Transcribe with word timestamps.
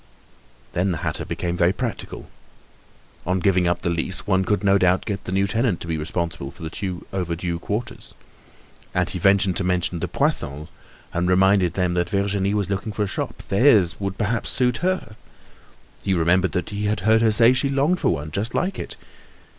Then 0.73 0.89
the 0.89 0.97
hatter 1.05 1.25
became 1.25 1.55
very 1.55 1.73
practical. 1.73 2.27
On 3.23 3.37
giving 3.37 3.67
up 3.67 3.83
the 3.83 3.89
lease 3.91 4.25
one 4.25 4.41
would 4.41 4.63
no 4.63 4.79
doubt 4.79 5.05
get 5.05 5.25
the 5.25 5.31
new 5.31 5.45
tenant 5.45 5.79
to 5.81 5.85
be 5.85 5.95
responsible 5.95 6.49
for 6.49 6.63
the 6.63 6.71
two 6.71 7.05
overdue 7.13 7.59
quarters. 7.59 8.15
And 8.95 9.07
he 9.07 9.19
ventured 9.19 9.55
to 9.57 9.63
mention 9.63 9.99
the 9.99 10.07
Poissons, 10.07 10.69
he 11.13 11.19
reminded 11.19 11.75
them 11.75 11.93
that 11.93 12.09
Virginie 12.09 12.55
was 12.55 12.67
looking 12.71 12.91
for 12.91 13.03
a 13.03 13.07
shop; 13.07 13.43
theirs 13.49 13.99
would 13.99 14.17
perhaps 14.17 14.49
suit 14.49 14.77
her. 14.77 15.17
He 16.01 16.15
remembered 16.15 16.53
that 16.53 16.71
he 16.71 16.85
had 16.85 17.01
heard 17.01 17.21
her 17.21 17.29
say 17.29 17.53
she 17.53 17.69
longed 17.69 17.99
for 17.99 18.09
one 18.09 18.31
just 18.31 18.55
like 18.55 18.79
it. 18.79 18.95